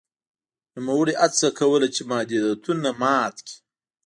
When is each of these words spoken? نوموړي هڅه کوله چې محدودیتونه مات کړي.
نوموړي 0.75 1.13
هڅه 1.21 1.47
کوله 1.59 1.87
چې 1.95 2.01
محدودیتونه 2.11 2.89
مات 3.01 3.35
کړي. 3.47 3.55